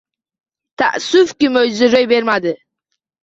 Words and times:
Taassufki, 0.81 1.51
mo``jiza 1.57 1.91
ro`y 1.97 2.01
bermadi 2.13 2.55